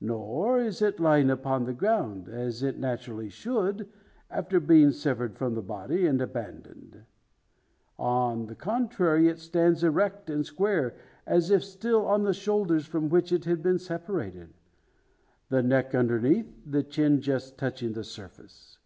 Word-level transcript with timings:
Nor 0.00 0.58
is 0.62 0.80
it 0.80 0.98
lying 1.00 1.28
upon 1.28 1.64
the 1.66 1.74
ground, 1.74 2.30
as 2.30 2.62
it 2.62 2.78
naturally 2.78 3.28
should, 3.28 3.86
after 4.30 4.58
being 4.58 4.90
severed 4.90 5.36
from 5.36 5.52
the 5.54 5.60
body, 5.60 6.06
and 6.06 6.18
abandoned. 6.22 7.04
On 7.98 8.46
the 8.46 8.54
contrary, 8.54 9.28
it 9.28 9.38
stands 9.38 9.84
erect, 9.84 10.30
and 10.30 10.46
square, 10.46 10.96
as 11.26 11.50
if 11.50 11.62
still 11.62 12.06
on 12.06 12.22
the 12.22 12.32
shoulders 12.32 12.86
from 12.86 13.10
which 13.10 13.32
it 13.32 13.44
has 13.44 13.58
been 13.58 13.78
separated; 13.78 14.54
the 15.50 15.62
neck 15.62 15.94
underneath, 15.94 16.50
the 16.64 16.82
chin 16.82 17.20
just 17.20 17.58
touching 17.58 17.92
the 17.92 18.02
surface. 18.02 18.78